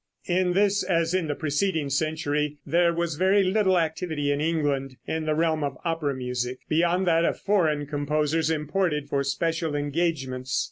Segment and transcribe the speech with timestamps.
[0.25, 5.27] In this, as in the preceding century, there was very little activity in England in
[5.27, 10.59] the realm of opera music, beyond that of foreign composers imported for special engagements.